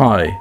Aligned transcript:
Hi, 0.00 0.38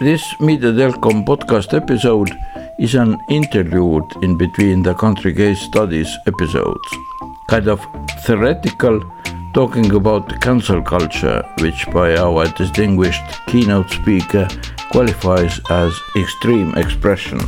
this 0.00 0.34
Mediadelcom 0.34 1.24
podcast 1.24 1.72
episode 1.72 2.30
is 2.78 2.94
an 2.94 3.16
interlude 3.30 4.04
in 4.20 4.36
between 4.36 4.82
the 4.82 4.92
country 4.92 5.32
case 5.32 5.62
studies 5.62 6.14
episodes. 6.26 6.86
Kind 7.48 7.68
of 7.68 7.80
theoretical, 8.26 9.00
talking 9.54 9.94
about 9.94 10.38
cancel 10.42 10.82
culture, 10.82 11.42
which 11.60 11.86
by 11.90 12.18
our 12.18 12.48
distinguished 12.48 13.24
keynote 13.46 13.88
speaker 13.88 14.46
qualifies 14.90 15.58
as 15.70 15.98
extreme 16.14 16.74
expression. 16.76 17.40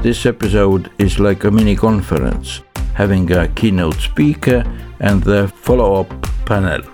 This 0.00 0.26
episode 0.26 0.92
is 1.00 1.18
like 1.18 1.42
a 1.42 1.50
mini 1.50 1.74
conference, 1.74 2.62
having 2.94 3.32
a 3.32 3.48
keynote 3.48 3.96
speaker 3.96 4.62
and 5.00 5.20
the 5.24 5.48
follow 5.48 6.02
up 6.02 6.10
panel. 6.46 6.93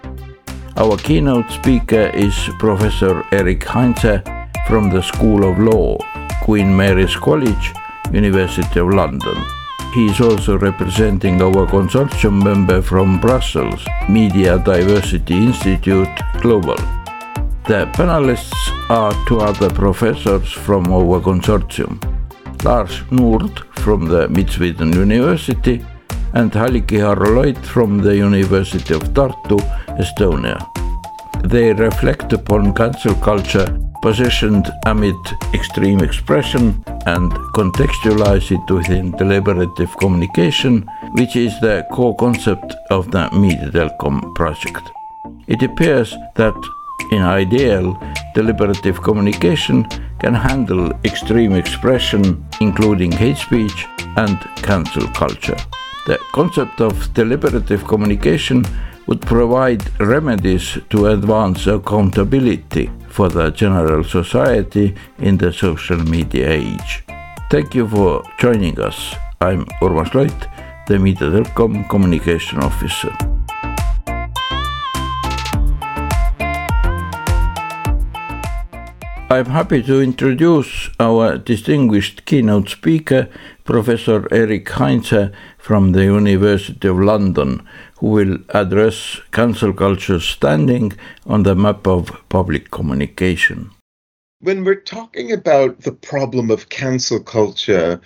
Our 0.77 0.97
keynote 0.97 1.51
speaker 1.51 2.11
is 2.15 2.49
Professor 2.59 3.25
Eric 3.33 3.65
Heinze 3.65 4.23
from 4.67 4.91
the 4.91 5.03
School 5.03 5.51
of 5.51 5.59
Law, 5.59 5.99
Queen 6.43 6.75
Mary's 6.75 7.15
College, 7.17 7.73
University 8.13 8.81
of 8.81 8.89
London. 8.89 9.37
He 9.95 10.07
is 10.07 10.21
also 10.21 10.59
representing 10.59 11.43
our 11.43 11.67
consortium 11.67 12.43
member 12.43 12.81
from 12.81 13.21
Brussels, 13.21 13.85
Media 14.09 14.59
Diversity 14.59 15.35
Institute 15.35 16.09
Global. 16.41 16.77
The 17.67 17.91
panelists 17.93 18.91
are 18.91 19.13
two 19.27 19.41
other 19.41 19.71
professors 19.71 20.51
from 20.51 20.93
our 20.93 21.21
consortium 21.21 22.01
Lars 22.65 23.03
Nord 23.11 23.61
from 23.77 24.07
the 24.07 24.29
Mid 24.29 24.51
Sweden 24.51 24.93
University 24.93 25.85
and 26.35 26.53
Halliki 26.53 26.99
Harro-Loit 27.01 27.59
from 27.65 27.99
the 27.99 28.17
University 28.17 28.95
of 28.95 29.03
Tartu, 29.15 29.59
Estonia. 30.01 30.59
They 31.45 31.73
reflect 31.73 32.33
upon 32.33 32.75
cancel 32.75 33.15
culture 33.17 33.69
positioned 34.03 34.71
amid 34.87 35.17
extreme 35.53 36.01
expression 36.01 36.83
and 37.07 37.31
contextualize 37.55 38.51
it 38.51 38.71
within 38.73 39.13
deliberative 39.13 39.95
communication, 39.99 40.89
which 41.13 41.37
is 41.37 41.53
the 41.61 41.87
core 41.93 42.17
concept 42.17 42.75
of 42.91 43.11
the 43.11 43.29
Media 43.33 43.91
project. 44.35 44.91
It 45.47 45.63
appears 45.63 46.15
that 46.37 46.57
in 47.13 47.23
ideal, 47.23 47.99
deliberative 48.35 49.03
communication 49.03 49.85
can 50.19 50.35
handle 50.35 50.93
extreme 51.05 51.53
expression, 51.53 52.45
including 52.61 53.13
hate 53.13 53.39
speech 53.39 53.87
and 54.17 54.39
cancel 54.63 55.07
culture. 55.09 55.57
The 56.07 56.19
concept 56.33 56.81
of 56.81 57.13
deliberative 57.15 57.87
communication 57.87 58.65
would 59.07 59.21
provide 59.23 59.83
remedies 60.01 60.79
to 60.91 61.07
advance 61.07 61.67
accountability 61.67 62.91
for 63.09 63.29
the 63.29 63.51
general 63.51 64.05
society 64.05 64.95
in 65.19 65.37
the 65.37 65.53
social 65.53 65.99
media 65.99 66.51
age. 66.51 67.05
Thank 67.51 67.75
you 67.75 67.89
for 67.89 68.23
joining 68.39 68.79
us. 68.81 69.15
I'm 69.41 69.65
Urmas 69.83 70.11
Loit, 70.13 70.87
the 70.87 70.95
Mediadelcom 70.95 71.89
Communication 71.89 72.61
Officer. 72.61 73.30
I'm 79.33 79.47
happy 79.47 79.81
to 79.85 80.03
introduce 80.03 80.91
our 80.99 81.39
distinguished 81.39 82.25
keynote 82.25 82.69
speaker, 82.69 83.29
Professor 83.63 84.27
Eric 84.35 84.69
Heinze 84.71 85.31
from 85.57 85.93
the 85.93 86.03
University 86.03 86.89
of 86.89 86.99
London, 86.99 87.65
who 87.99 88.09
will 88.09 88.39
address 88.49 89.21
cancel 89.31 89.73
culture's 89.73 90.25
standing 90.25 90.95
on 91.27 91.45
the 91.45 91.55
map 91.55 91.87
of 91.87 92.11
public 92.29 92.73
communication. 92.73 93.71
When 94.41 94.65
we're 94.65 94.81
talking 94.81 95.31
about 95.31 95.83
the 95.83 95.93
problem 95.93 96.51
of 96.51 96.71
cancel 96.71 97.21
culture, 97.21 98.01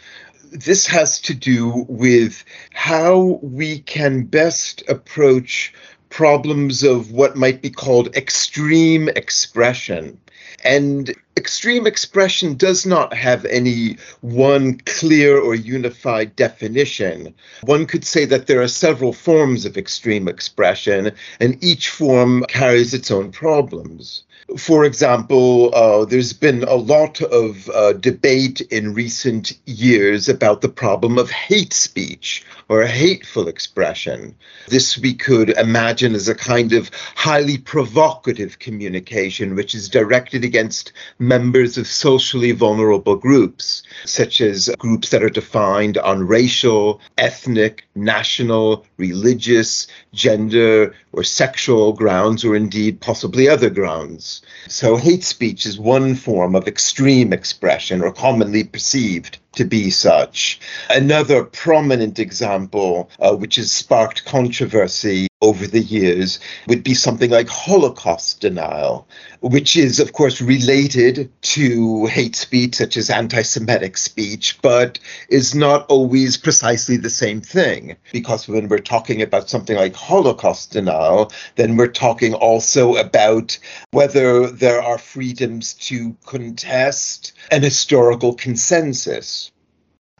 this 0.52 0.86
has 0.88 1.18
to 1.22 1.32
do 1.32 1.86
with 1.88 2.44
how 2.74 3.40
we 3.40 3.78
can 3.78 4.24
best 4.24 4.82
approach 4.90 5.72
problems 6.10 6.82
of 6.82 7.12
what 7.12 7.34
might 7.34 7.62
be 7.62 7.70
called 7.70 8.14
extreme 8.14 9.08
expression. 9.16 10.20
And 10.62 11.12
extreme 11.44 11.86
expression 11.86 12.54
does 12.54 12.86
not 12.86 13.12
have 13.12 13.44
any 13.44 13.98
one 14.22 14.80
clear 14.86 15.38
or 15.38 15.54
unified 15.54 16.34
definition. 16.36 17.34
One 17.64 17.84
could 17.84 18.06
say 18.06 18.24
that 18.24 18.46
there 18.46 18.62
are 18.62 18.78
several 18.86 19.12
forms 19.12 19.66
of 19.66 19.76
extreme 19.76 20.26
expression, 20.26 21.12
and 21.40 21.62
each 21.62 21.90
form 21.90 22.46
carries 22.48 22.94
its 22.94 23.10
own 23.10 23.30
problems. 23.30 24.22
For 24.58 24.84
example, 24.84 25.74
uh, 25.74 26.04
there's 26.04 26.32
been 26.32 26.64
a 26.64 26.74
lot 26.74 27.20
of 27.22 27.68
uh, 27.70 27.94
debate 27.94 28.60
in 28.62 28.94
recent 28.94 29.58
years 29.64 30.28
about 30.28 30.60
the 30.60 30.68
problem 30.68 31.18
of 31.18 31.30
hate 31.30 31.72
speech 31.72 32.44
or 32.68 32.84
hateful 32.84 33.48
expression. 33.48 34.34
This 34.68 34.98
we 34.98 35.14
could 35.14 35.50
imagine 35.50 36.14
as 36.14 36.28
a 36.28 36.34
kind 36.34 36.72
of 36.72 36.90
highly 37.14 37.58
provocative 37.58 38.58
communication 38.58 39.54
which 39.54 39.74
is 39.74 39.88
directed 39.88 40.44
against 40.44 40.92
members 41.38 41.76
of 41.76 41.86
socially 41.88 42.52
vulnerable 42.52 43.16
groups, 43.16 43.82
such 44.04 44.40
as 44.40 44.70
groups 44.78 45.08
that 45.08 45.24
are 45.24 45.40
defined 45.42 45.98
on 45.98 46.28
racial, 46.28 47.00
ethnic, 47.18 47.84
national, 47.96 48.86
religious, 48.98 49.88
gender, 50.12 50.94
or 51.12 51.24
sexual 51.24 51.92
grounds, 51.92 52.44
or 52.44 52.54
indeed 52.54 53.00
possibly 53.00 53.48
other 53.48 53.70
grounds. 53.70 54.42
So, 54.68 54.96
hate 54.96 55.24
speech 55.24 55.66
is 55.66 55.76
one 55.76 56.14
form 56.14 56.54
of 56.54 56.68
extreme 56.68 57.32
expression, 57.32 58.00
or 58.00 58.12
commonly 58.12 58.62
perceived 58.62 59.38
to 59.56 59.64
be 59.64 59.90
such. 59.90 60.60
Another 60.88 61.42
prominent 61.42 62.20
example, 62.20 63.10
uh, 63.18 63.34
which 63.34 63.56
has 63.56 63.72
sparked 63.72 64.24
controversy 64.24 65.26
over 65.44 65.66
the 65.66 65.80
years, 65.80 66.40
would 66.66 66.82
be 66.82 66.94
something 66.94 67.30
like 67.30 67.48
Holocaust 67.48 68.40
denial, 68.40 69.06
which 69.40 69.76
is, 69.76 70.00
of 70.00 70.12
course, 70.12 70.40
related 70.40 71.30
to 71.42 72.06
hate 72.06 72.34
speech, 72.34 72.76
such 72.76 72.96
as 72.96 73.10
anti 73.10 73.42
Semitic 73.42 73.96
speech, 73.98 74.58
but 74.62 74.98
is 75.28 75.54
not 75.54 75.86
always 75.90 76.38
precisely 76.38 76.96
the 76.96 77.10
same 77.10 77.40
thing. 77.40 77.96
Because 78.10 78.48
when 78.48 78.68
we're 78.68 78.78
talking 78.78 79.20
about 79.20 79.50
something 79.50 79.76
like 79.76 79.94
Holocaust 79.94 80.72
denial, 80.72 81.30
then 81.56 81.76
we're 81.76 81.88
talking 81.88 82.32
also 82.32 82.96
about 82.96 83.58
whether 83.90 84.46
there 84.46 84.82
are 84.82 84.98
freedoms 84.98 85.74
to 85.74 86.16
contest 86.24 87.32
an 87.50 87.62
historical 87.62 88.34
consensus. 88.34 89.50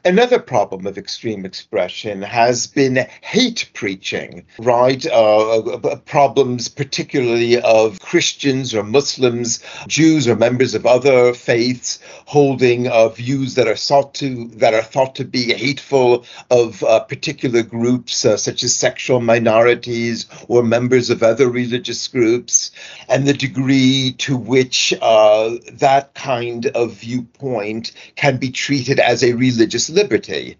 Another 0.05 0.37
problem 0.37 0.85
of 0.85 0.99
extreme 0.99 1.45
expression 1.45 2.21
has 2.21 2.67
been 2.67 3.07
hate 3.21 3.67
preaching, 3.73 4.45
right? 4.59 5.03
Uh, 5.03 5.57
uh, 5.57 5.95
problems, 5.95 6.67
particularly 6.67 7.59
of 7.59 7.99
Christians 7.99 8.75
or 8.75 8.83
Muslims, 8.83 9.63
Jews 9.87 10.27
or 10.27 10.35
members 10.35 10.75
of 10.75 10.85
other 10.85 11.33
faiths, 11.33 11.97
holding 12.27 12.87
uh, 12.87 13.09
views 13.09 13.55
that 13.55 13.67
are 13.67 13.75
sought 13.75 14.13
to 14.15 14.47
that 14.57 14.75
are 14.75 14.83
thought 14.83 15.15
to 15.15 15.25
be 15.25 15.51
hateful 15.53 16.23
of 16.51 16.83
uh, 16.83 16.99
particular 16.99 17.63
groups, 17.63 18.25
uh, 18.25 18.37
such 18.37 18.61
as 18.61 18.75
sexual 18.75 19.21
minorities 19.21 20.27
or 20.47 20.61
members 20.61 21.09
of 21.09 21.23
other 21.23 21.49
religious 21.49 22.07
groups, 22.07 22.69
and 23.09 23.25
the 23.25 23.33
degree 23.33 24.13
to 24.19 24.37
which 24.37 24.93
uh, 25.01 25.55
that 25.71 26.13
kind 26.13 26.67
of 26.67 26.93
viewpoint 26.93 27.91
can 28.15 28.37
be 28.37 28.51
treated 28.51 28.99
as 28.99 29.23
a 29.23 29.33
religious 29.33 29.94
liberty. 29.95 30.57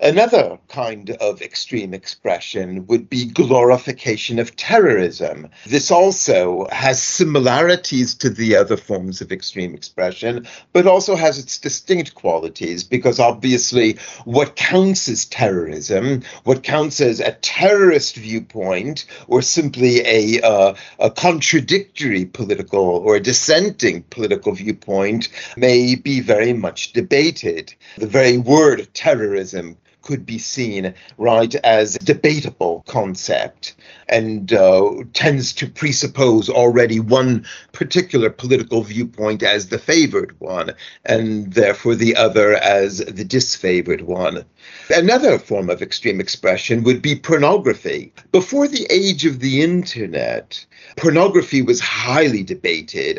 Another 0.00 0.58
kind 0.68 1.10
of 1.10 1.40
extreme 1.40 1.94
expression 1.94 2.84
would 2.88 3.08
be 3.08 3.26
glorification 3.26 4.40
of 4.40 4.56
terrorism. 4.56 5.48
This 5.66 5.92
also 5.92 6.66
has 6.72 7.00
similarities 7.00 8.16
to 8.16 8.28
the 8.28 8.56
other 8.56 8.76
forms 8.76 9.20
of 9.20 9.30
extreme 9.30 9.72
expression, 9.72 10.48
but 10.72 10.88
also 10.88 11.14
has 11.14 11.38
its 11.38 11.58
distinct 11.58 12.16
qualities 12.16 12.82
because 12.82 13.20
obviously 13.20 13.96
what 14.24 14.56
counts 14.56 15.08
as 15.08 15.26
terrorism, 15.26 16.22
what 16.42 16.64
counts 16.64 17.00
as 17.00 17.20
a 17.20 17.32
terrorist 17.40 18.16
viewpoint, 18.16 19.06
or 19.28 19.42
simply 19.42 20.00
a, 20.00 20.40
uh, 20.42 20.74
a 20.98 21.10
contradictory 21.10 22.24
political 22.24 22.80
or 22.80 23.20
dissenting 23.20 24.02
political 24.10 24.52
viewpoint, 24.52 25.28
may 25.56 25.94
be 25.94 26.18
very 26.20 26.52
much 26.52 26.92
debated. 26.92 27.72
The 27.96 28.08
very 28.08 28.38
word 28.38 28.88
terrorism 28.92 29.78
could 30.04 30.24
be 30.24 30.38
seen 30.38 30.94
right 31.18 31.54
as 31.56 31.96
a 31.96 31.98
debatable 32.00 32.84
concept 32.86 33.74
and 34.08 34.52
uh, 34.52 34.90
tends 35.14 35.52
to 35.54 35.66
presuppose 35.66 36.48
already 36.48 37.00
one 37.00 37.44
particular 37.72 38.30
political 38.30 38.82
viewpoint 38.82 39.42
as 39.42 39.68
the 39.68 39.78
favored 39.78 40.38
one 40.40 40.72
and 41.06 41.52
therefore 41.54 41.94
the 41.94 42.14
other 42.14 42.54
as 42.54 42.98
the 42.98 43.24
disfavored 43.24 44.02
one. 44.02 44.44
Another 44.90 45.38
form 45.38 45.70
of 45.70 45.82
extreme 45.82 46.20
expression 46.20 46.84
would 46.84 47.00
be 47.00 47.16
pornography. 47.16 48.12
Before 48.30 48.68
the 48.68 48.86
age 48.90 49.24
of 49.24 49.40
the 49.40 49.62
internet, 49.62 50.64
pornography 50.96 51.62
was 51.62 51.80
highly 51.80 52.42
debated 52.42 53.18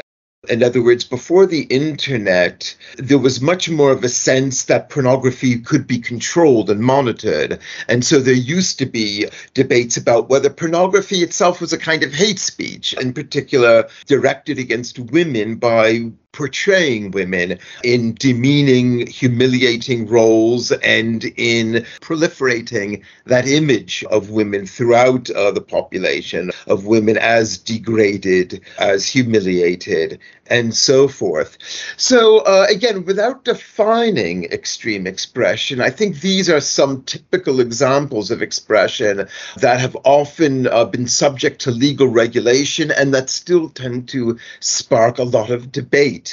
In 0.50 0.64
other 0.64 0.82
words, 0.82 1.04
before 1.04 1.46
the 1.46 1.64
internet, 1.64 2.76
there 2.98 3.18
was 3.18 3.42
much 3.42 3.70
more 3.70 3.92
of 3.92 4.04
a 4.04 4.10
sense 4.10 4.66
that 4.66 4.90
pornography 4.90 5.60
could 5.60 5.88
be 5.88 6.00
controlled 6.00 6.70
and 6.70 6.82
monitored. 6.82 7.60
And 7.88 8.06
so 8.06 8.20
there 8.20 8.34
used 8.34 8.80
to 8.80 8.86
be 8.86 9.28
debates 9.54 9.98
about 9.98 10.30
whether 10.30 10.50
pornography 10.50 11.24
itself 11.24 11.62
was 11.62 11.74
a 11.74 11.78
kind 11.78 12.04
of 12.04 12.14
hate 12.14 12.40
speech, 12.40 12.94
in 12.94 13.14
particular 13.14 13.88
directed 14.06 14.60
against 14.60 15.00
women 15.00 15.56
by 15.56 16.12
portraying 16.36 17.12
women 17.12 17.58
in 17.84 18.14
demeaning, 18.16 19.08
humiliating 19.08 20.06
roles 20.06 20.72
and 20.72 21.24
in 21.38 21.86
proliferating 22.02 23.02
that 23.26 23.48
image 23.48 24.04
of 24.12 24.30
women 24.30 24.68
throughout 24.68 25.30
uh, 25.32 25.50
the 25.52 25.62
population, 25.62 26.52
of 26.68 26.86
women 26.86 27.18
as 27.18 27.58
degraded, 27.58 28.62
as 28.78 29.08
humiliated, 29.08 30.20
and 30.48 30.76
so 30.76 31.08
forth. 31.08 31.58
So, 31.98 32.40
uh, 32.40 32.68
again, 32.70 33.06
without 33.06 33.46
defining 33.46 34.46
extreme 34.46 35.08
expression, 35.08 35.82
I 35.82 35.90
think 35.90 36.22
these 36.22 36.50
are 36.50 36.62
some 36.62 37.04
typical 37.04 37.60
examples 37.60 38.30
of 38.30 38.42
expression 38.42 39.28
that 39.58 39.80
have 39.80 39.98
often 40.04 40.68
uh, 40.68 40.86
been 40.86 41.08
subject 41.08 41.62
to 41.62 41.72
legal 41.72 42.08
regulation 42.08 42.92
and 42.92 43.14
that 43.14 43.30
still 43.30 43.70
tend 43.70 44.10
to 44.10 44.38
spark 44.60 45.18
a 45.18 45.24
lot 45.24 45.50
of 45.50 45.72
debate. 45.72 46.25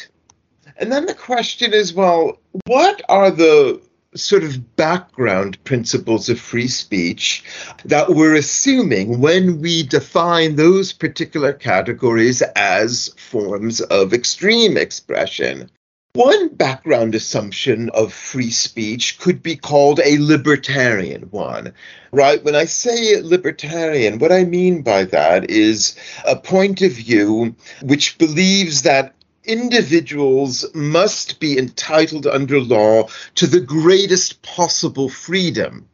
And 0.77 0.91
then 0.91 1.07
the 1.07 1.15
question 1.15 1.73
is 1.73 1.93
well, 1.93 2.39
what 2.67 3.03
are 3.09 3.31
the 3.31 3.81
sort 4.15 4.45
of 4.45 4.77
background 4.77 5.63
principles 5.65 6.29
of 6.29 6.39
free 6.39 6.69
speech 6.69 7.43
that 7.85 8.11
we're 8.11 8.35
assuming 8.35 9.21
when 9.21 9.61
we 9.61 9.83
define 9.83 10.57
those 10.57 10.93
particular 10.93 11.53
categories 11.53 12.43
as 12.57 13.09
forms 13.17 13.81
of 13.81 14.13
extreme 14.13 14.77
expression. 14.77 15.71
One 16.15 16.49
background 16.49 17.15
assumption 17.15 17.89
of 17.91 18.13
free 18.13 18.51
speech 18.51 19.19
could 19.19 19.43
be 19.43 19.57
called 19.57 19.99
a 20.05 20.19
libertarian 20.19 21.23
one, 21.31 21.73
right? 22.11 22.45
When 22.45 22.55
I 22.55 22.67
say 22.67 23.23
libertarian, 23.23 24.19
what 24.19 24.31
I 24.31 24.45
mean 24.45 24.83
by 24.83 25.05
that 25.05 25.49
is 25.49 25.97
a 26.29 26.37
point 26.37 26.83
of 26.83 26.93
view 26.93 27.57
which 27.81 28.19
believes 28.19 28.83
that 28.83 29.15
individuals 29.45 30.65
must 30.75 31.41
be 31.41 31.59
entitled 31.59 32.27
under 32.27 32.61
law 32.61 33.09
to 33.35 33.47
the 33.47 33.61
greatest 33.61 34.43
possible 34.43 35.09
freedom. 35.09 35.89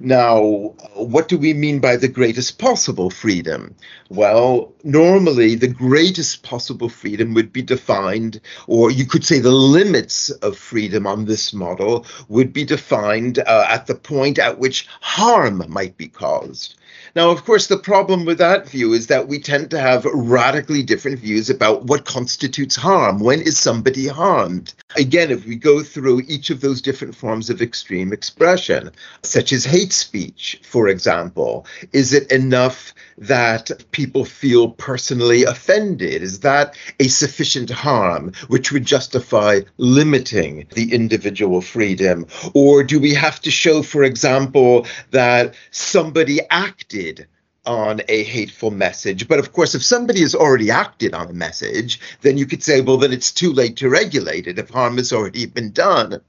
Now, 0.00 0.74
what 0.94 1.28
do 1.28 1.38
we 1.38 1.54
mean 1.54 1.78
by 1.78 1.96
the 1.96 2.08
greatest 2.08 2.58
possible 2.58 3.10
freedom? 3.10 3.76
Well, 4.08 4.72
normally 4.82 5.54
the 5.54 5.68
greatest 5.68 6.42
possible 6.42 6.88
freedom 6.88 7.32
would 7.34 7.52
be 7.52 7.62
defined, 7.62 8.40
or 8.66 8.90
you 8.90 9.06
could 9.06 9.24
say 9.24 9.38
the 9.38 9.52
limits 9.52 10.30
of 10.30 10.58
freedom 10.58 11.06
on 11.06 11.26
this 11.26 11.52
model 11.52 12.06
would 12.28 12.52
be 12.52 12.64
defined 12.64 13.38
uh, 13.38 13.66
at 13.68 13.86
the 13.86 13.94
point 13.94 14.38
at 14.38 14.58
which 14.58 14.88
harm 15.00 15.62
might 15.68 15.96
be 15.96 16.08
caused. 16.08 16.74
Now, 17.16 17.30
of 17.30 17.44
course, 17.44 17.68
the 17.68 17.78
problem 17.78 18.24
with 18.24 18.38
that 18.38 18.68
view 18.68 18.92
is 18.92 19.06
that 19.06 19.28
we 19.28 19.38
tend 19.38 19.70
to 19.70 19.78
have 19.78 20.04
radically 20.04 20.82
different 20.82 21.20
views 21.20 21.48
about 21.48 21.84
what 21.84 22.04
constitutes 22.04 22.74
harm. 22.74 23.20
When 23.20 23.40
is 23.40 23.56
somebody 23.56 24.08
harmed? 24.08 24.74
Again, 24.96 25.30
if 25.30 25.46
we 25.46 25.54
go 25.54 25.84
through 25.84 26.22
each 26.26 26.50
of 26.50 26.60
those 26.60 26.82
different 26.82 27.14
forms 27.14 27.50
of 27.50 27.62
extreme 27.62 28.12
expression, 28.12 28.90
such 29.22 29.52
as 29.52 29.64
hate 29.64 29.92
speech, 29.92 30.60
for 30.64 30.88
example, 30.88 31.66
is 31.92 32.12
it 32.12 32.32
enough 32.32 32.92
that 33.16 33.70
people 33.92 34.24
feel 34.24 34.70
personally 34.70 35.44
offended? 35.44 36.20
Is 36.20 36.40
that 36.40 36.74
a 36.98 37.06
sufficient 37.06 37.70
harm 37.70 38.32
which 38.48 38.72
would 38.72 38.84
justify 38.84 39.60
limiting 39.78 40.66
the 40.74 40.92
individual 40.92 41.60
freedom? 41.60 42.26
Or 42.54 42.82
do 42.82 42.98
we 42.98 43.14
have 43.14 43.40
to 43.42 43.52
show, 43.52 43.84
for 43.84 44.02
example, 44.02 44.86
that 45.12 45.54
somebody 45.70 46.40
acted 46.50 47.03
on 47.66 48.02
a 48.08 48.24
hateful 48.24 48.70
message. 48.70 49.26
But 49.26 49.38
of 49.38 49.52
course, 49.52 49.74
if 49.74 49.82
somebody 49.82 50.20
has 50.20 50.34
already 50.34 50.70
acted 50.70 51.14
on 51.14 51.28
a 51.28 51.32
message, 51.32 52.00
then 52.20 52.36
you 52.36 52.46
could 52.46 52.62
say, 52.62 52.80
well, 52.80 52.98
then 52.98 53.12
it's 53.12 53.32
too 53.32 53.52
late 53.52 53.76
to 53.78 53.88
regulate 53.88 54.46
it 54.46 54.58
if 54.58 54.70
harm 54.70 54.96
has 54.98 55.12
already 55.12 55.46
been 55.46 55.72
done. 55.72 56.20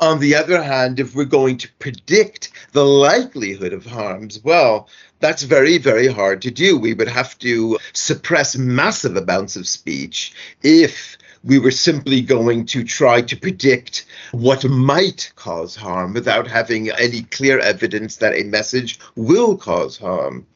On 0.00 0.18
the 0.18 0.34
other 0.34 0.62
hand, 0.62 1.00
if 1.00 1.14
we're 1.14 1.24
going 1.24 1.56
to 1.58 1.72
predict 1.78 2.52
the 2.72 2.84
likelihood 2.84 3.72
of 3.72 3.86
harms, 3.86 4.38
well, 4.44 4.88
that's 5.18 5.44
very, 5.44 5.78
very 5.78 6.08
hard 6.08 6.42
to 6.42 6.50
do. 6.50 6.76
We 6.76 6.92
would 6.92 7.08
have 7.08 7.38
to 7.38 7.78
suppress 7.94 8.56
massive 8.56 9.16
amounts 9.16 9.56
of 9.56 9.66
speech 9.66 10.34
if 10.62 11.16
we 11.44 11.58
were 11.58 11.70
simply 11.70 12.20
going 12.20 12.66
to 12.66 12.84
try 12.84 13.20
to 13.22 13.36
predict 13.36 14.06
what 14.32 14.64
might 14.64 15.32
cause 15.36 15.74
harm 15.74 16.14
without 16.14 16.46
having 16.46 16.90
any 16.90 17.22
clear 17.22 17.58
evidence 17.58 18.16
that 18.16 18.34
a 18.34 18.44
message 18.44 18.98
will 19.16 19.56
cause 19.56 19.96
harm. 19.98 20.46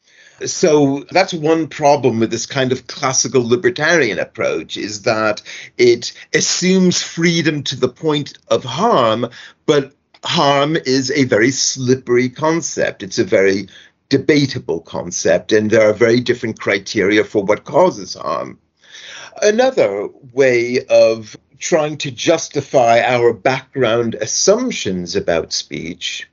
So 0.45 1.03
that's 1.09 1.33
one 1.33 1.67
problem 1.67 2.19
with 2.19 2.29
this 2.29 2.45
kind 2.45 2.71
of 2.71 2.85
classical 2.87 3.47
libertarian 3.47 4.19
approach 4.19 4.77
is 4.77 5.01
that 5.01 5.41
it 5.77 6.13
assumes 6.33 7.01
freedom 7.01 7.63
to 7.63 7.75
the 7.75 7.89
point 7.89 8.37
of 8.47 8.63
harm, 8.63 9.29
but 9.65 9.93
harm 10.23 10.75
is 10.75 11.09
a 11.11 11.23
very 11.23 11.49
slippery 11.51 12.29
concept. 12.29 13.01
It's 13.01 13.17
a 13.17 13.23
very 13.23 13.67
debatable 14.09 14.81
concept, 14.81 15.51
and 15.51 15.71
there 15.71 15.89
are 15.89 15.93
very 15.93 16.19
different 16.19 16.59
criteria 16.59 17.23
for 17.23 17.43
what 17.43 17.65
causes 17.65 18.13
harm. 18.13 18.59
Another 19.41 20.07
way 20.33 20.85
of 20.89 21.37
trying 21.59 21.97
to 21.97 22.11
justify 22.11 23.01
our 23.01 23.33
background 23.33 24.15
assumptions 24.15 25.15
about 25.15 25.53
speech 25.53 26.27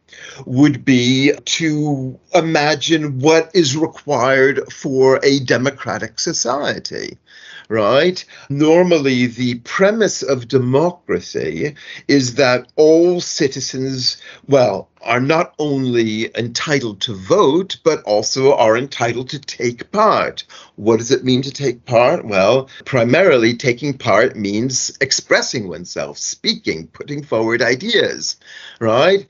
would 0.46 0.84
be 0.84 1.32
to 1.44 2.18
imagine 2.34 3.18
what 3.20 3.50
is 3.54 3.76
required 3.76 4.72
for 4.72 5.20
a 5.22 5.40
democratic 5.40 6.18
society 6.18 7.18
right? 7.69 8.25
Normally, 8.49 9.26
the 9.26 9.56
premise 9.61 10.22
of 10.22 10.49
democracy 10.49 11.75
is 12.08 12.34
that 12.34 12.70
all 12.76 13.20
citizens, 13.20 14.16
well, 14.46 14.88
are 15.02 15.20
not 15.20 15.55
only 15.58 16.31
entitled 16.37 17.00
to 17.02 17.14
vote, 17.14 17.76
but 17.84 18.02
also 18.05 18.55
are 18.55 18.76
entitled 18.76 19.28
to 19.31 19.38
take 19.38 19.90
part. 19.93 20.44
What 20.76 20.99
does 20.99 21.11
it 21.11 21.25
mean 21.25 21.42
to 21.42 21.50
take 21.50 21.85
part? 21.85 22.25
Well, 22.25 22.68
primarily, 22.85 23.54
taking 23.54 23.97
part 23.97 24.37
means 24.37 24.97
expressing 25.00 25.68
oneself, 25.68 26.18
speaking, 26.18 26.87
putting 26.88 27.23
forward 27.23 27.61
ideas, 27.62 28.37
right? 28.80 29.26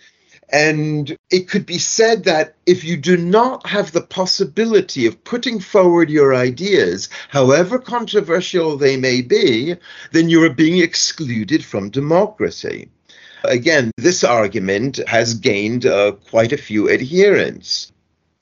And 0.51 1.17
it 1.31 1.49
could 1.49 1.67
be 1.67 1.79
said 1.79 2.25
that 2.25 2.55
if 2.67 2.85
you 2.85 2.97
do 2.97 3.17
not 3.17 3.67
have 3.67 3.93
the 3.93 4.03
possibility 4.03 5.07
of 5.07 5.25
putting 5.25 5.61
forward 5.61 6.11
your 6.11 6.35
ideas, 6.35 7.09
however 7.29 7.79
controversial 7.79 8.77
they 8.77 8.97
may 8.97 9.23
be, 9.23 9.77
then 10.13 10.29
you 10.29 10.43
are 10.45 10.55
being 10.55 10.83
excluded 10.83 11.65
from 11.65 11.91
democracy. 11.91 12.89
Again, 13.45 13.91
this 13.97 14.25
argument 14.25 15.01
has 15.07 15.35
gained 15.35 15.87
uh, 15.87 16.13
quite 16.31 16.53
a 16.53 16.59
few 16.59 16.91
adherents. 16.91 17.93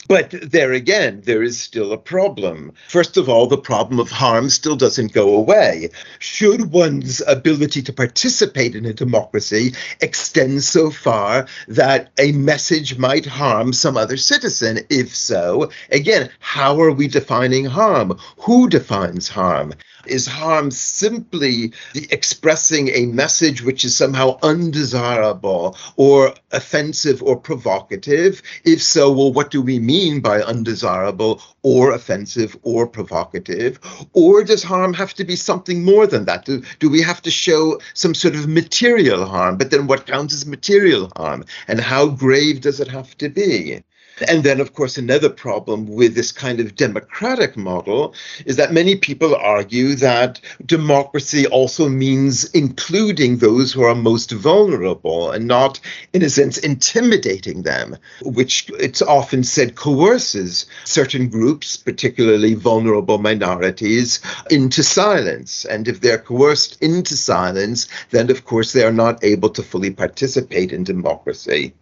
But 0.09 0.35
there 0.43 0.73
again, 0.73 1.23
there 1.25 1.43
is 1.43 1.61
still 1.61 1.93
a 1.93 1.97
problem. 1.97 2.73
First 2.89 3.17
of 3.17 3.29
all, 3.29 3.47
the 3.47 3.57
problem 3.57 4.01
of 4.01 4.11
harm 4.11 4.51
still 4.51 4.77
doesn't 4.77 5.13
go 5.13 5.35
away. 5.35 5.91
Should 6.19 6.73
one's 6.73 7.23
ability 7.27 7.83
to 7.83 7.93
participate 7.93 8.75
in 8.75 8.85
a 8.85 8.93
democracy 8.93 9.75
extend 10.01 10.65
so 10.65 10.91
far 10.91 11.47
that 11.69 12.11
a 12.19 12.33
message 12.33 12.99
might 12.99 13.27
harm 13.27 13.73
some 13.73 13.97
other 13.97 14.17
citizen? 14.17 14.81
If 14.91 15.15
so, 15.15 15.71
again, 15.91 16.31
how 16.41 16.81
are 16.81 16.93
we 16.93 17.07
defining 17.07 17.65
harm? 17.67 18.19
Who 18.39 18.69
defines 18.69 19.29
harm? 19.29 19.73
Is 20.05 20.27
harm 20.27 20.73
simply 20.73 21.73
the 21.93 22.09
expressing 22.11 22.89
a 22.89 23.07
message 23.07 23.63
which 23.63 23.85
is 23.85 23.97
somehow 23.97 24.37
undesirable 24.43 25.77
or 25.97 26.35
offensive 26.51 27.23
or 27.23 27.37
provocative? 27.37 28.43
If 28.65 28.83
so, 28.83 29.13
well, 29.13 29.33
what 29.33 29.53
do 29.53 29.63
we 29.63 29.79
mean 29.93 30.21
by 30.21 30.41
undesirable 30.41 31.43
or 31.63 31.93
offensive 31.93 32.57
or 32.63 32.87
provocative? 32.87 33.79
Or 34.15 34.43
does 34.43 34.63
harm 34.63 34.93
have 34.95 35.13
to 35.15 35.25
be 35.25 35.37
something 35.37 35.85
more 35.85 36.07
than 36.07 36.25
that? 36.25 36.45
Do, 36.47 36.63
do 36.79 36.89
we 36.89 37.03
have 37.03 37.21
to 37.23 37.31
show 37.31 37.81
some 37.95 38.15
sort 38.15 38.35
of 38.35 38.49
material 38.49 39.27
harm? 39.27 39.59
But 39.59 39.71
then 39.71 39.87
what 39.87 40.07
counts 40.07 40.35
as 40.35 40.47
material 40.47 41.13
harm? 41.17 41.45
And 41.69 41.79
how 41.81 42.09
grave 42.09 42.63
does 42.63 42.81
it 42.81 42.89
have 42.89 43.17
to 43.19 43.29
be? 43.29 43.83
And 44.29 44.45
then, 44.45 44.61
of 44.61 44.75
course, 44.75 44.99
another 44.99 45.29
problem 45.31 45.87
with 45.87 46.15
this 46.15 46.33
kind 46.33 46.61
of 46.61 46.77
democratic 46.77 47.57
model 47.57 48.15
is 48.47 48.57
that 48.57 48.73
many 48.73 48.97
people 48.97 49.35
argue 49.35 49.95
that 49.97 50.41
democracy 50.65 51.47
also 51.47 51.89
means 51.89 52.45
including 52.53 53.39
those 53.39 53.73
who 53.73 53.83
are 53.83 53.95
most 53.95 54.31
vulnerable 54.31 55.31
and 55.31 55.47
not, 55.47 55.81
in 56.13 56.23
a 56.23 56.31
sense, 56.31 56.59
intimidating 56.59 57.63
them, 57.63 57.97
which 58.23 58.71
it's 58.79 59.03
often 59.03 59.45
said 59.45 59.75
coerces 59.75 60.67
certain 60.85 61.29
groups, 61.29 61.77
particularly 61.77 62.55
vulnerable 62.55 63.19
minorities, 63.19 64.21
into 64.51 64.83
silence. 64.83 65.65
And 65.65 65.89
if 65.89 66.01
they're 66.01 66.19
coerced 66.19 66.81
into 66.83 67.17
silence, 67.17 67.89
then, 68.11 68.31
of 68.31 68.45
course, 68.45 68.73
they 68.73 68.85
are 68.85 68.93
not 68.93 69.23
able 69.25 69.51
to 69.51 69.63
fully 69.63 69.91
participate 69.91 70.73
in 70.73 70.85
democracy. 70.85 71.75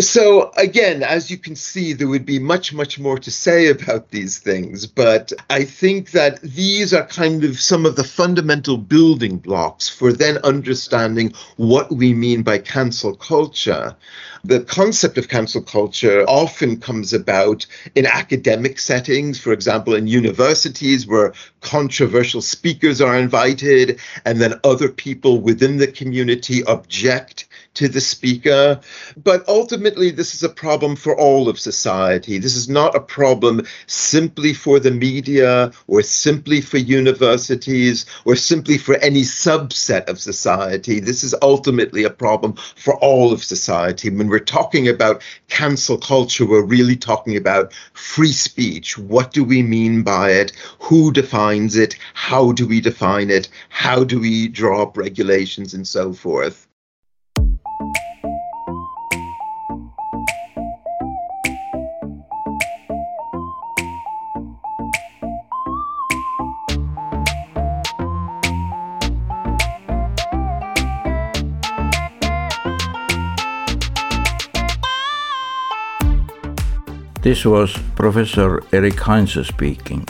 So, 0.00 0.50
again, 0.56 1.04
as 1.04 1.30
you 1.30 1.38
can 1.38 1.54
see, 1.54 1.92
there 1.92 2.08
would 2.08 2.26
be 2.26 2.40
much, 2.40 2.72
much 2.72 2.98
more 2.98 3.16
to 3.16 3.30
say 3.30 3.68
about 3.68 4.10
these 4.10 4.38
things. 4.38 4.86
But 4.86 5.32
I 5.50 5.62
think 5.62 6.10
that 6.10 6.40
these 6.40 6.92
are 6.92 7.06
kind 7.06 7.44
of 7.44 7.60
some 7.60 7.86
of 7.86 7.94
the 7.94 8.02
fundamental 8.02 8.76
building 8.76 9.38
blocks 9.38 9.88
for 9.88 10.12
then 10.12 10.38
understanding 10.38 11.32
what 11.58 11.92
we 11.92 12.12
mean 12.12 12.42
by 12.42 12.58
cancel 12.58 13.14
culture. 13.14 13.94
The 14.42 14.60
concept 14.60 15.16
of 15.16 15.28
cancel 15.28 15.62
culture 15.62 16.24
often 16.28 16.80
comes 16.80 17.12
about 17.12 17.64
in 17.94 18.04
academic 18.04 18.80
settings, 18.80 19.38
for 19.38 19.52
example, 19.52 19.94
in 19.94 20.08
universities 20.08 21.06
where 21.06 21.32
controversial 21.60 22.42
speakers 22.42 23.00
are 23.00 23.16
invited, 23.16 24.00
and 24.24 24.40
then 24.40 24.60
other 24.64 24.88
people 24.88 25.40
within 25.40 25.76
the 25.76 25.86
community 25.86 26.64
object 26.64 27.46
to 27.74 27.88
the 27.88 28.00
speaker. 28.00 28.80
But 29.16 29.46
ultimately, 29.48 30.10
this 30.10 30.34
is 30.34 30.42
a 30.42 30.48
problem 30.48 30.96
for 30.96 31.18
all 31.18 31.48
of 31.48 31.58
society. 31.58 32.38
This 32.38 32.56
is 32.56 32.68
not 32.68 32.94
a 32.94 33.00
problem 33.00 33.66
simply 33.86 34.54
for 34.54 34.80
the 34.80 34.90
media 34.90 35.72
or 35.86 36.02
simply 36.02 36.60
for 36.60 36.78
universities 36.78 38.06
or 38.24 38.36
simply 38.36 38.78
for 38.78 38.94
any 38.96 39.22
subset 39.22 40.08
of 40.08 40.20
society. 40.20 41.00
This 41.00 41.24
is 41.24 41.34
ultimately 41.42 42.04
a 42.04 42.10
problem 42.10 42.54
for 42.76 42.94
all 42.96 43.32
of 43.32 43.44
society. 43.44 44.10
When 44.10 44.28
we're 44.28 44.38
talking 44.38 44.88
about 44.88 45.22
cancel 45.48 45.98
culture, 45.98 46.46
we're 46.46 46.64
really 46.64 46.96
talking 46.96 47.36
about 47.36 47.72
free 47.92 48.32
speech. 48.32 48.96
What 48.98 49.32
do 49.32 49.44
we 49.44 49.62
mean 49.62 50.02
by 50.02 50.30
it? 50.30 50.52
Who 50.80 51.12
defines 51.12 51.76
it? 51.76 51.96
How 52.14 52.52
do 52.52 52.66
we 52.66 52.80
define 52.80 53.30
it? 53.30 53.48
How 53.68 54.04
do 54.04 54.20
we 54.20 54.48
draw 54.48 54.82
up 54.82 54.96
regulations 54.96 55.74
and 55.74 55.86
so 55.86 56.12
forth? 56.12 56.68
This 77.24 77.46
was 77.46 77.74
Professor 77.96 78.62
Eric 78.70 79.00
Heinze 79.00 79.46
speaking. 79.46 80.06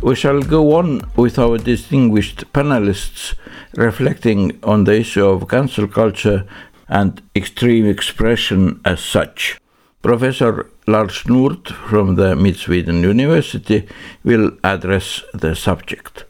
We 0.00 0.16
shall 0.16 0.42
go 0.42 0.72
on 0.72 1.02
with 1.14 1.38
our 1.38 1.56
distinguished 1.56 2.52
panelists 2.52 3.34
reflecting 3.76 4.58
on 4.64 4.82
the 4.82 4.96
issue 4.98 5.24
of 5.24 5.48
cancel 5.48 5.86
culture 5.86 6.44
and 6.88 7.22
extreme 7.36 7.86
expression 7.86 8.80
as 8.84 8.98
such. 8.98 9.56
Professor 10.02 10.68
Lars 10.88 11.24
Nord 11.28 11.68
from 11.68 12.16
the 12.16 12.34
Mid 12.34 12.56
Sweden 12.56 13.04
University 13.04 13.86
will 14.24 14.50
address 14.64 15.22
the 15.32 15.54
subject. 15.54 16.24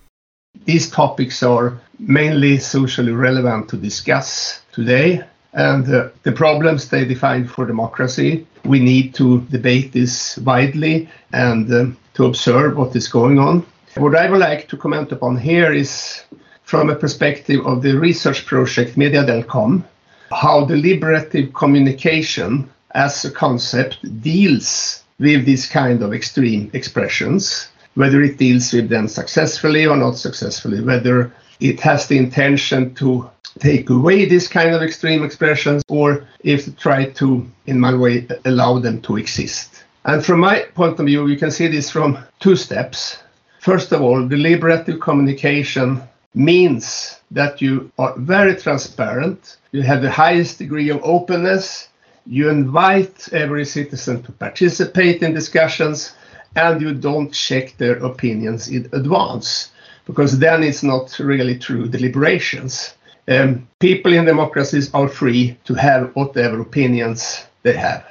These 0.66 0.90
topics 0.90 1.42
are 1.42 1.80
mainly 1.98 2.58
socially 2.58 3.12
relevant 3.12 3.70
to 3.70 3.78
discuss 3.78 4.60
today 4.72 5.24
and 5.52 5.88
uh, 5.92 6.08
the 6.22 6.32
problems 6.32 6.88
they 6.88 7.04
define 7.04 7.46
for 7.46 7.66
democracy. 7.66 8.46
We 8.64 8.80
need 8.80 9.14
to 9.14 9.40
debate 9.50 9.92
this 9.92 10.38
widely 10.38 11.08
and 11.32 11.72
uh, 11.72 11.86
to 12.14 12.24
observe 12.26 12.76
what 12.76 12.96
is 12.96 13.08
going 13.08 13.38
on. 13.38 13.66
What 13.96 14.16
I 14.16 14.30
would 14.30 14.40
like 14.40 14.68
to 14.68 14.76
comment 14.76 15.12
upon 15.12 15.36
here 15.36 15.72
is 15.72 16.22
from 16.62 16.88
a 16.88 16.96
perspective 16.96 17.66
of 17.66 17.82
the 17.82 17.98
research 17.98 18.46
project 18.46 18.96
Mediadelcom, 18.96 19.84
how 20.30 20.64
deliberative 20.64 21.52
communication 21.52 22.70
as 22.94 23.24
a 23.24 23.30
concept 23.30 23.98
deals 24.22 25.02
with 25.18 25.44
this 25.44 25.66
kind 25.66 26.02
of 26.02 26.14
extreme 26.14 26.70
expressions, 26.72 27.68
whether 27.94 28.22
it 28.22 28.38
deals 28.38 28.72
with 28.72 28.88
them 28.88 29.08
successfully 29.08 29.86
or 29.86 29.96
not 29.96 30.16
successfully, 30.16 30.80
whether 30.80 31.32
it 31.60 31.80
has 31.80 32.08
the 32.08 32.16
intention 32.16 32.94
to 32.94 33.30
take 33.58 33.90
away 33.90 34.24
this 34.24 34.48
kind 34.48 34.74
of 34.74 34.82
extreme 34.82 35.24
expressions 35.24 35.82
or 35.88 36.26
if 36.42 36.76
try 36.76 37.06
to, 37.10 37.46
in 37.66 37.78
my 37.78 37.94
way, 37.94 38.26
allow 38.44 38.78
them 38.78 39.00
to 39.02 39.16
exist. 39.16 39.84
And 40.04 40.24
from 40.24 40.40
my 40.40 40.60
point 40.74 40.98
of 40.98 41.06
view, 41.06 41.26
you 41.28 41.36
can 41.36 41.50
see 41.50 41.68
this 41.68 41.90
from 41.90 42.18
two 42.40 42.56
steps. 42.56 43.18
First 43.60 43.92
of 43.92 44.02
all, 44.02 44.26
deliberative 44.26 45.00
communication 45.00 46.02
means 46.34 47.20
that 47.30 47.60
you 47.60 47.90
are 47.98 48.14
very 48.16 48.56
transparent, 48.56 49.58
you 49.70 49.82
have 49.82 50.02
the 50.02 50.10
highest 50.10 50.58
degree 50.58 50.90
of 50.90 51.00
openness, 51.04 51.88
you 52.26 52.48
invite 52.48 53.28
every 53.32 53.64
citizen 53.64 54.22
to 54.22 54.32
participate 54.32 55.22
in 55.22 55.34
discussions, 55.34 56.14
and 56.56 56.80
you 56.80 56.94
don't 56.94 57.32
check 57.32 57.76
their 57.78 57.96
opinions 58.04 58.68
in 58.68 58.88
advance, 58.92 59.72
because 60.06 60.38
then 60.38 60.62
it's 60.62 60.82
not 60.82 61.18
really 61.18 61.58
true 61.58 61.88
deliberations. 61.88 62.94
Um, 63.28 63.68
people 63.78 64.12
in 64.12 64.24
democracies 64.24 64.92
are 64.94 65.08
free 65.08 65.56
to 65.64 65.74
have 65.74 66.14
whatever 66.14 66.60
opinions 66.60 67.44
they 67.62 67.76
have. 67.76 68.04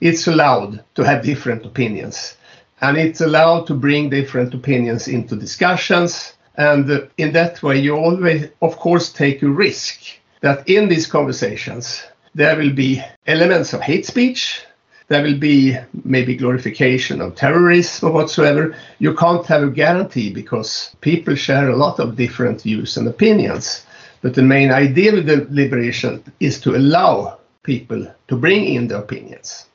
It's 0.00 0.26
allowed 0.26 0.84
to 0.94 1.02
have 1.02 1.24
different 1.24 1.64
opinions, 1.64 2.36
and 2.80 2.96
it's 2.96 3.20
allowed 3.20 3.66
to 3.68 3.74
bring 3.74 4.10
different 4.10 4.54
opinions 4.54 5.08
into 5.08 5.36
discussions. 5.36 6.34
And 6.56 6.90
uh, 6.90 7.00
in 7.16 7.32
that 7.32 7.62
way, 7.62 7.78
you 7.78 7.96
always, 7.96 8.48
of 8.60 8.76
course, 8.76 9.12
take 9.12 9.42
a 9.42 9.48
risk 9.48 10.00
that 10.40 10.68
in 10.68 10.88
these 10.88 11.06
conversations, 11.06 12.04
there 12.34 12.56
will 12.56 12.72
be 12.72 13.02
elements 13.26 13.72
of 13.72 13.80
hate 13.80 14.06
speech, 14.06 14.62
there 15.08 15.22
will 15.22 15.38
be 15.38 15.76
maybe 16.04 16.36
glorification 16.36 17.22
of 17.22 17.34
terrorism 17.34 18.08
or 18.08 18.12
whatsoever. 18.12 18.76
You 18.98 19.14
can't 19.14 19.44
have 19.46 19.62
a 19.62 19.70
guarantee 19.70 20.30
because 20.30 20.94
people 21.00 21.34
share 21.34 21.70
a 21.70 21.76
lot 21.76 21.98
of 21.98 22.14
different 22.16 22.62
views 22.62 22.96
and 22.98 23.08
opinions. 23.08 23.86
But 24.20 24.34
the 24.34 24.42
main 24.42 24.70
idea 24.70 25.14
of 25.16 25.26
the 25.26 26.30
is 26.40 26.60
to 26.60 26.76
allow 26.76 27.38
people 27.62 28.06
to 28.28 28.36
bring 28.36 28.64
in 28.64 28.88
their 28.88 28.98
opinions. 28.98 29.66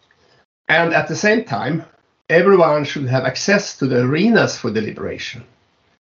And 0.67 0.93
at 0.93 1.07
the 1.07 1.15
same 1.15 1.43
time, 1.45 1.83
everyone 2.29 2.83
should 2.83 3.07
have 3.07 3.25
access 3.25 3.77
to 3.77 3.85
the 3.88 4.01
arenas 4.01 4.57
for 4.57 4.71
deliberation. 4.71 5.43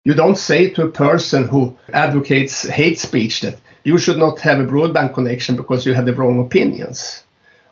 You 0.05 0.15
don't 0.15 0.39
say 0.39 0.71
to 0.71 0.85
a 0.85 0.91
person 0.91 1.49
who 1.49 1.77
advocates 1.93 2.67
hate 2.69 2.99
speech 2.99 3.43
that 3.43 3.59
you 3.85 3.99
should 3.99 4.19
not 4.19 4.41
have 4.41 4.61
a 4.61 4.65
broadband 4.65 5.15
connection 5.15 5.57
because 5.57 5.85
you 5.85 5.95
have 5.95 6.07
the 6.07 6.15
wrong 6.15 6.41
opinions. 6.41 7.25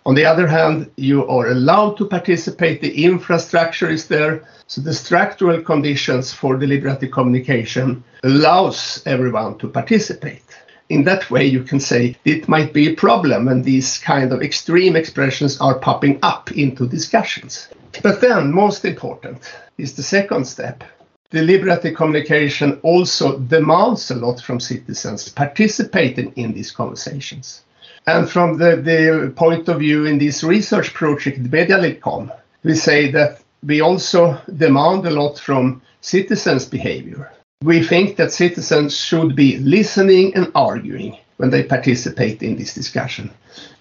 On 0.09 0.15
the 0.15 0.25
other 0.25 0.47
hand, 0.47 0.91
you 0.97 1.29
are 1.29 1.49
allowed 1.49 1.99
to 1.99 2.07
participate, 2.07 2.81
the 2.81 3.05
infrastructure 3.05 3.91
is 3.91 4.09
there, 4.09 4.43
so 4.67 4.81
the 4.81 4.95
structural 4.95 5.61
conditions 5.61 6.33
for 6.33 6.57
deliberative 6.57 7.11
communication 7.11 8.03
allows 8.25 9.03
everyone 9.05 9.59
to 9.59 9.69
participate. 9.69 10.47
In 10.89 11.05
that 11.05 11.31
way, 11.31 11.45
you 11.45 11.63
can 11.63 11.79
say 11.79 12.17
it 12.25 12.49
might 12.49 12.73
be 12.73 12.89
a 12.89 12.95
problem 12.95 13.45
when 13.45 13.61
these 13.61 13.99
kind 13.99 14.33
of 14.33 14.41
extreme 14.41 14.97
expressions 14.97 15.61
are 15.61 15.79
popping 15.79 16.19
up 16.23 16.53
into 16.53 16.89
discussions. 16.89 17.69
But 18.03 18.23
then, 18.23 18.51
most 18.51 18.87
important 18.87 19.43
is 19.77 19.93
the 19.93 20.03
second 20.03 20.47
step. 20.47 20.85
Deliberative 21.33 21.95
communication 21.95 22.81
also 22.83 23.39
demands 23.41 24.11
a 24.11 24.15
lot 24.15 24.41
from 24.41 24.59
citizens 24.59 25.29
participating 25.29 26.33
in 26.37 26.55
these 26.55 26.71
conversations. 26.71 27.61
And 28.09 28.31
from 28.31 28.57
the, 28.57 28.77
the 28.77 29.31
point 29.37 29.69
of 29.69 29.81
view 29.81 30.07
in 30.07 30.17
this 30.17 30.43
research 30.43 30.95
project, 30.95 31.43
Mediadelcom, 31.43 32.33
we 32.65 32.75
say 32.75 33.11
that 33.11 33.43
we 33.63 33.83
also 33.83 34.41
demand 34.57 35.07
a 35.07 35.11
lot 35.11 35.39
from 35.39 35.83
citizens' 36.01 36.65
behavior. 36.65 37.31
We 37.63 37.83
think 37.83 38.17
that 38.17 38.33
citizens 38.33 38.97
should 38.97 39.37
be 39.37 39.59
listening 39.59 40.35
and 40.35 40.51
arguing 40.55 41.19
when 41.37 41.51
they 41.51 41.65
participate 41.65 42.43
in 42.43 42.57
this 42.57 42.73
discussion. 42.73 43.31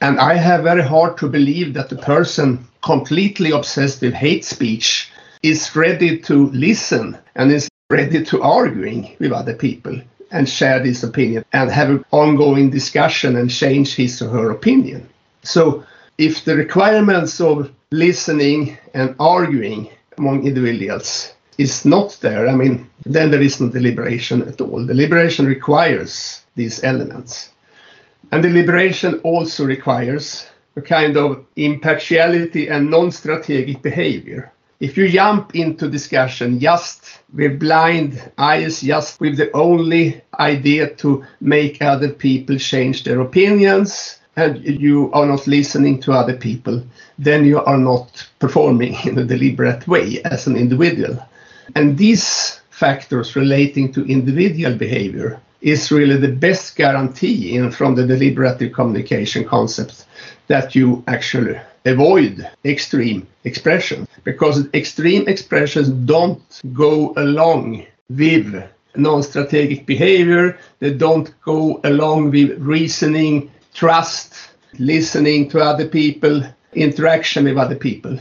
And 0.01 0.19
I 0.19 0.34
have 0.34 0.63
very 0.63 0.84
hard 0.84 1.17
to 1.19 1.29
believe 1.29 1.74
that 1.75 1.88
the 1.88 1.96
person 1.96 2.67
completely 2.84 3.51
obsessed 3.51 4.01
with 4.01 4.13
hate 4.13 4.43
speech 4.43 5.10
is 5.41 5.74
ready 5.74 6.19
to 6.19 6.48
listen 6.48 7.17
and 7.36 7.50
is 7.50 7.69
ready 7.89 8.25
to 8.25 8.43
arguing 8.43 9.15
with 9.19 9.31
other 9.31 9.53
people 9.53 10.01
and 10.31 10.48
share 10.48 10.81
this 10.81 11.03
opinion 11.03 11.46
and 11.53 11.72
have 11.72 11.89
an 11.89 12.05
ongoing 12.12 12.69
discussion 12.69 13.36
and 13.36 13.50
change 13.50 13.96
his 13.96 14.22
or 14.22 14.29
her 14.29 14.51
opinion. 14.51 15.07
So 15.43 15.84
if 16.17 16.46
the 16.46 16.55
requirements 16.55 17.39
of 17.39 17.72
listening 17.91 18.77
and 18.93 19.15
arguing 19.19 19.89
among 20.17 20.46
individuals 20.46 21.34
is 21.57 21.86
not 21.86 22.17
there, 22.22 22.48
I 22.48 22.55
mean, 22.55 22.89
then 23.05 23.31
there 23.31 23.41
is 23.41 23.62
no 23.62 23.69
deliberation 23.69 24.41
at 24.48 24.62
all. 24.62 24.86
Deliberation 24.86 25.46
requires 25.46 26.41
these 26.55 26.84
elements. 26.84 27.50
And 28.31 28.43
deliberation 28.43 29.19
also 29.24 29.65
requires 29.65 30.48
a 30.75 30.81
kind 30.81 31.17
of 31.17 31.46
impartiality 31.55 32.67
and 32.67 32.89
non 32.89 33.12
strategic 33.12 33.81
behavior. 33.81 34.51
If 34.79 34.96
you 34.96 35.10
jump 35.10 35.55
into 35.55 35.89
discussion 35.89 36.60
just 36.60 37.19
with 37.34 37.60
blind 37.60 38.22
eyes, 38.38 38.81
just 38.81 39.19
with 39.19 39.38
the 39.38 39.51
only 39.55 40.22
idea 40.39 40.93
to 40.96 41.25
make 41.41 41.81
other 41.81 42.10
people 42.10 42.57
change 42.57 43.03
their 43.03 43.22
opinions, 43.22 44.19
and 44.36 44.63
you 44.63 45.12
are 45.13 45.25
not 45.25 45.48
listening 45.48 46.00
to 46.01 46.12
other 46.12 46.38
people, 46.38 46.84
then 47.17 47.43
you 47.43 47.60
are 47.60 47.77
not 47.77 48.29
performing 48.38 48.96
in 49.05 49.17
a 49.17 49.25
deliberate 49.25 49.88
way 49.88 50.22
as 50.25 50.46
an 50.46 50.55
individual. 50.55 51.17
And 51.75 51.98
these 51.98 52.62
factors 52.69 53.36
relating 53.36 53.91
to 53.93 54.05
individual 54.05 54.75
behavior 54.75 55.41
is 55.62 55.91
really 55.91 56.17
the 56.17 56.31
best 56.31 56.75
guarantee 56.75 57.55
in, 57.55 57.72
from 57.72 57.96
the 57.96 58.05
deliberative 58.05 58.74
communication 58.74 59.43
concept 59.43 60.05
that 60.46 60.75
you 60.75 61.03
actually 61.07 61.60
avoid 61.88 62.50
extreme 62.65 63.27
expression 63.44 64.08
because 64.24 64.67
extreme 64.74 65.27
expressions 65.27 65.89
don't 65.89 66.62
go 66.74 67.13
along 67.17 67.86
with 68.10 68.63
non-strategic 68.96 69.86
behavior. 69.86 70.58
They 70.79 70.94
don't 70.94 71.34
go 71.41 71.79
along 71.84 72.32
with 72.32 72.60
reasoning 72.60 73.51
trust 73.74 74.34
listening 74.79 75.50
to 75.50 75.60
other 75.60 75.88
people 75.88 76.44
interaction 76.74 77.46
with 77.46 77.58
other 77.58 77.75
people. 77.75 78.20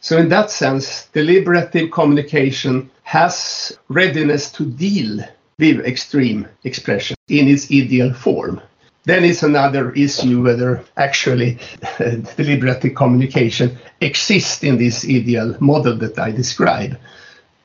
So 0.00 0.18
in 0.18 0.28
that 0.28 0.50
sense 0.50 1.06
deliberative 1.12 1.90
communication 1.90 2.90
has 3.04 3.78
readiness 3.88 4.50
to 4.52 4.64
deal 4.64 5.24
with 5.58 5.86
extreme 5.86 6.48
expression 6.64 7.16
in 7.28 7.48
its 7.48 7.70
ideal 7.70 8.12
form 8.12 8.60
then 9.04 9.24
it's 9.24 9.42
another 9.42 9.92
issue 9.92 10.42
whether 10.42 10.82
actually 10.96 11.58
deliberative 12.36 12.94
communication 12.94 13.78
exists 14.00 14.62
in 14.62 14.78
this 14.78 15.04
ideal 15.04 15.56
model 15.60 15.96
that 15.98 16.18
I 16.18 16.30
describe. 16.30 16.98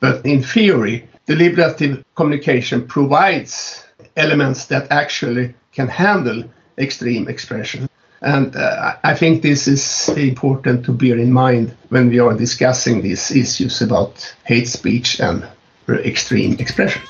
But 0.00 0.24
in 0.24 0.42
theory, 0.42 1.08
deliberative 1.26 2.04
communication 2.14 2.86
provides 2.86 3.84
elements 4.16 4.66
that 4.66 4.90
actually 4.90 5.54
can 5.72 5.88
handle 5.88 6.44
extreme 6.78 7.28
expression. 7.28 7.88
And 8.22 8.54
uh, 8.54 8.96
I 9.02 9.14
think 9.14 9.40
this 9.40 9.66
is 9.66 10.08
important 10.10 10.84
to 10.84 10.92
bear 10.92 11.16
in 11.16 11.32
mind 11.32 11.74
when 11.88 12.10
we 12.10 12.18
are 12.18 12.34
discussing 12.34 13.00
these 13.00 13.30
issues 13.30 13.80
about 13.80 14.34
hate 14.44 14.68
speech 14.68 15.20
and 15.20 15.46
extreme 15.88 16.56
expression. 16.58 17.02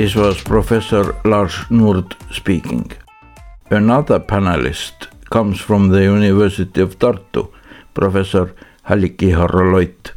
This 0.00 0.14
was 0.14 0.42
Professor 0.42 1.14
Lars 1.26 1.56
Nord 1.68 2.16
speaking. 2.30 2.90
Another 3.70 4.18
panelist 4.18 5.08
comes 5.28 5.60
from 5.60 5.90
the 5.90 6.02
University 6.04 6.80
of 6.80 6.98
Tartu, 6.98 7.50
Professor 7.92 8.54
Halliki 8.88 9.34
Harro-Loit. 9.36 10.12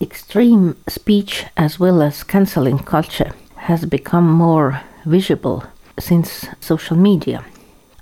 Extreme 0.00 0.78
speech 0.88 1.44
as 1.54 1.78
well 1.78 2.00
as 2.00 2.24
cancelling 2.24 2.78
culture 2.78 3.32
has 3.68 3.84
become 3.84 4.26
more 4.26 4.80
visible 5.04 5.64
since 5.98 6.46
social 6.60 6.96
media. 6.96 7.44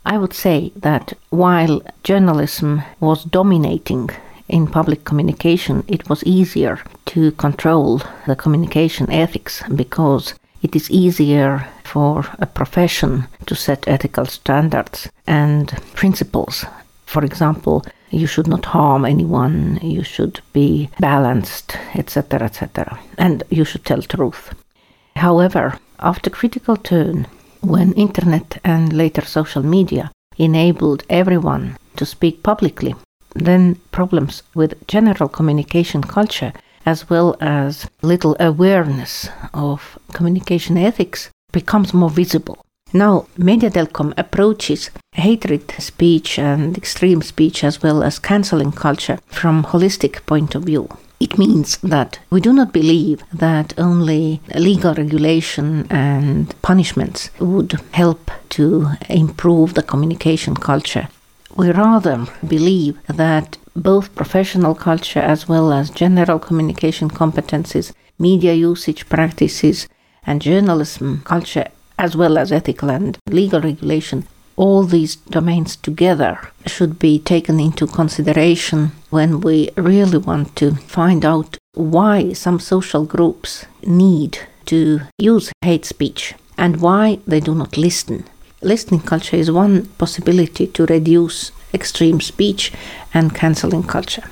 I 0.06 0.18
would 0.18 0.32
say 0.32 0.71
that 0.76 1.14
while 1.30 1.82
journalism 2.04 2.82
was 3.00 3.25
dominating 3.25 4.11
in 4.49 4.68
public 4.68 5.04
communication, 5.04 5.82
it 5.88 6.09
was 6.09 6.23
easier 6.23 6.78
to 7.06 7.32
control 7.32 8.02
the 8.28 8.37
communication 8.37 9.11
ethics 9.11 9.64
because 9.75 10.35
it 10.62 10.76
is 10.76 10.90
easier 10.90 11.69
for 11.85 12.25
a 12.38 12.47
profession 12.47 13.25
to 13.47 13.54
set 13.54 13.88
ethical 13.88 14.26
standards 14.26 15.09
and 15.26 15.69
principles. 15.95 16.64
For 17.07 17.25
example, 17.25 17.85
you 18.11 18.27
should 18.27 18.46
not 18.46 18.66
harm 18.66 19.05
anyone, 19.05 19.79
you 19.83 20.03
should 20.05 20.40
be 20.53 20.88
balanced, 21.01 21.77
etc., 21.94 22.44
etc., 22.44 22.98
and 23.18 23.42
you 23.51 23.64
should 23.64 23.85
tell 23.85 24.03
truth. 24.03 24.55
However, 25.16 25.79
after 25.98 26.31
critical 26.31 26.77
turn, 26.77 27.27
when 27.61 27.92
internet 27.92 28.59
and 28.64 28.92
later 28.92 29.25
social 29.25 29.62
media 29.62 30.11
enabled 30.37 31.05
everyone 31.09 31.77
to 31.96 32.07
speak 32.07 32.42
publicly, 32.42 32.94
then 33.35 33.77
problems 33.92 34.42
with 34.55 34.87
general 34.87 35.29
communication 35.29 36.03
culture 36.03 36.53
as 36.85 37.09
well 37.11 37.37
as 37.40 37.87
little 38.03 38.37
awareness 38.40 39.29
of 39.55 39.99
communication 40.12 40.77
ethics 40.77 41.31
becomes 41.53 41.95
more 41.95 42.11
visible. 42.11 42.64
Now, 42.92 43.27
Mediadelcom 43.38 44.12
approaches 44.18 44.90
hatred 45.14 45.71
speech 45.79 46.38
and 46.38 46.77
extreme 46.77 47.23
speech 47.23 47.64
as 47.64 47.83
well 47.83 48.03
as 48.03 48.18
canceling 48.18 48.73
culture 48.73 49.18
from 49.27 49.64
holistic 49.64 50.27
point 50.27 50.55
of 50.55 50.64
view. 50.64 50.88
It 51.18 51.38
means 51.38 51.79
that 51.79 52.18
we 52.31 52.40
do 52.40 52.53
not 52.53 52.73
believe 52.73 53.23
that 53.33 53.79
only 53.79 54.40
legal 54.57 54.92
regulation 54.95 55.87
and 55.88 56.53
punishments 56.62 57.31
would 57.38 57.81
help 57.92 58.31
to 58.51 58.88
improve 59.09 59.75
the 59.75 59.85
communication 59.85 60.57
culture. 60.57 61.09
We 61.57 61.71
rather 61.71 62.27
believe 62.47 62.99
that 63.07 63.59
both 63.77 64.15
professional 64.15 64.75
culture 64.75 65.21
as 65.21 65.49
well 65.49 65.73
as 65.73 65.91
general 65.91 66.38
communication 66.38 67.11
competencies, 67.11 67.93
media 68.19 68.55
usage 68.55 69.09
practices, 69.09 69.88
and 70.25 70.41
journalism 70.41 71.23
culture, 71.25 71.69
as 71.99 72.17
well 72.17 72.38
as 72.38 72.53
ethical 72.53 72.91
and 72.91 73.19
legal 73.29 73.61
regulation, 73.61 74.27
all 74.57 74.85
these 74.85 75.17
domains 75.17 75.77
together 75.77 76.38
should 76.67 76.99
be 76.99 77.19
taken 77.19 77.59
into 77.59 77.87
consideration 77.87 78.93
when 79.11 79.41
we 79.41 79.71
really 79.77 80.19
want 80.19 80.55
to 80.57 80.75
find 80.75 81.25
out 81.25 81.59
why 81.75 82.33
some 82.33 82.61
social 82.61 83.05
groups 83.05 83.67
need 83.85 84.38
to 84.67 85.01
use 85.19 85.51
hate 85.62 85.85
speech 85.85 86.35
and 86.57 86.81
why 86.81 87.19
they 87.27 87.41
do 87.41 87.55
not 87.55 87.77
listen. 87.77 88.25
Listening 88.64 89.01
culture 89.01 89.35
is 89.35 89.51
one 89.51 89.87
possibility 89.98 90.68
to 90.68 90.87
reduce 90.87 91.51
extreme 91.75 92.20
speech 92.20 92.72
and 93.12 93.35
canceling 93.35 93.83
culture. 93.83 94.22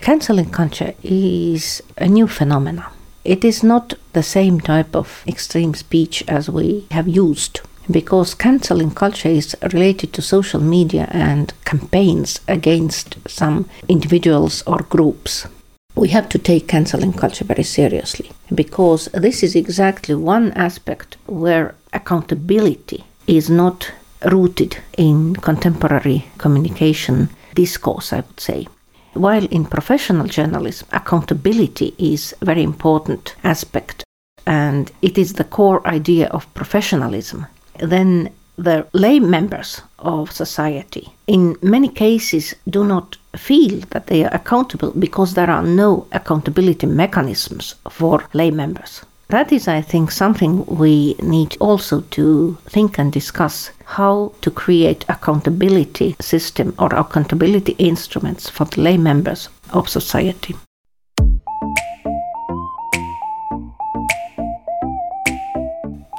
Canceling 0.00 0.50
culture 0.50 0.94
is 1.04 1.80
a 1.96 2.08
new 2.08 2.26
phenomenon. 2.26 2.90
It 3.24 3.44
is 3.44 3.62
not 3.62 3.94
the 4.14 4.22
same 4.24 4.60
type 4.60 4.96
of 4.96 5.22
extreme 5.28 5.74
speech 5.74 6.24
as 6.26 6.50
we 6.50 6.88
have 6.90 7.06
used 7.06 7.60
because 7.88 8.34
canceling 8.34 8.90
culture 8.90 9.28
is 9.28 9.56
related 9.72 10.12
to 10.14 10.22
social 10.22 10.60
media 10.60 11.06
and 11.12 11.52
campaigns 11.64 12.40
against 12.48 13.16
some 13.28 13.70
individuals 13.88 14.64
or 14.66 14.78
groups. 14.78 15.46
We 15.94 16.08
have 16.08 16.28
to 16.30 16.38
take 16.38 16.66
canceling 16.66 17.12
culture 17.12 17.44
very 17.44 17.62
seriously 17.62 18.32
because 18.52 19.04
this 19.12 19.44
is 19.44 19.54
exactly 19.54 20.16
one 20.16 20.50
aspect 20.54 21.16
where 21.26 21.76
accountability 21.92 23.04
is 23.26 23.50
not 23.50 23.90
rooted 24.30 24.76
in 24.98 25.34
contemporary 25.36 26.26
communication 26.38 27.28
discourse, 27.54 28.12
I 28.12 28.20
would 28.20 28.40
say. 28.40 28.68
While 29.14 29.46
in 29.46 29.66
professional 29.66 30.26
journalism, 30.26 30.88
accountability 30.92 31.94
is 31.98 32.34
a 32.40 32.44
very 32.44 32.62
important 32.62 33.34
aspect 33.44 34.04
and 34.46 34.90
it 35.02 35.18
is 35.18 35.34
the 35.34 35.44
core 35.44 35.86
idea 35.86 36.28
of 36.28 36.52
professionalism, 36.54 37.46
then 37.78 38.30
the 38.56 38.86
lay 38.92 39.18
members 39.18 39.80
of 39.98 40.32
society 40.32 41.12
in 41.26 41.56
many 41.62 41.88
cases 41.88 42.54
do 42.68 42.84
not 42.84 43.16
feel 43.36 43.80
that 43.90 44.06
they 44.06 44.24
are 44.24 44.34
accountable 44.34 44.90
because 44.98 45.34
there 45.34 45.50
are 45.50 45.62
no 45.62 46.06
accountability 46.12 46.86
mechanisms 46.86 47.74
for 47.90 48.24
lay 48.34 48.50
members. 48.50 49.02
That 49.32 49.50
is, 49.50 49.66
I 49.66 49.80
think, 49.80 50.10
something 50.10 50.66
we 50.66 51.14
need 51.22 51.56
also 51.58 52.02
to 52.10 52.58
think 52.68 52.98
and 52.98 53.10
discuss 53.10 53.70
how 53.86 54.34
to 54.42 54.50
create 54.50 55.06
accountability 55.08 56.16
system 56.20 56.74
or 56.78 56.94
accountability 56.94 57.72
instruments 57.78 58.50
for 58.50 58.66
the 58.66 58.82
lay 58.82 58.98
members 58.98 59.48
of 59.70 59.88
society. 59.88 60.54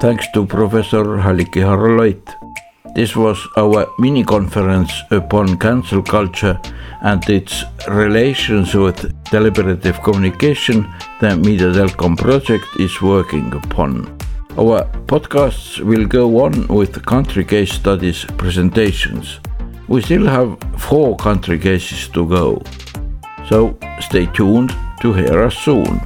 Thanks 0.01 0.25
to 0.33 0.47
Professor 0.47 1.03
Halliki 1.21 1.61
Harro-Loit. 1.61 2.42
This 2.95 3.15
was 3.15 3.47
our 3.57 3.87
mini 3.97 4.23
conference 4.23 4.93
upon 5.09 5.57
cancel 5.57 6.03
culture 6.03 6.59
and 7.01 7.27
its 7.27 7.63
relations 7.87 8.75
with 8.75 9.11
deliberative 9.31 9.99
communication 10.03 10.83
the 11.19 11.29
Mediadelcom 11.29 12.15
project 12.17 12.67
is 12.79 13.01
working 13.01 13.51
upon. 13.55 14.05
Our 14.59 14.83
podcasts 15.07 15.79
will 15.79 16.05
go 16.05 16.45
on 16.45 16.67
with 16.67 17.03
country 17.03 17.43
case 17.43 17.73
studies 17.73 18.25
presentations. 18.37 19.39
We 19.87 20.03
still 20.03 20.27
have 20.27 20.55
four 20.77 21.17
country 21.17 21.57
cases 21.57 22.07
to 22.09 22.27
go. 22.27 22.61
So 23.49 23.75
stay 24.01 24.27
tuned 24.27 24.71
to 25.01 25.13
hear 25.13 25.41
us 25.41 25.57
soon. 25.57 25.99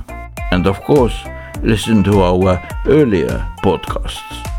And 0.52 0.66
of 0.66 0.80
course, 0.84 1.18
listen 1.62 2.02
to 2.06 2.22
our 2.22 2.66
earlier 2.86 3.46
podcasts. 3.62 4.57